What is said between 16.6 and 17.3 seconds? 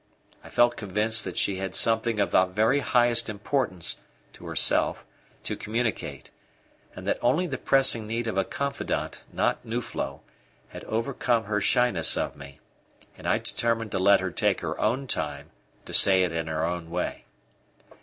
own way.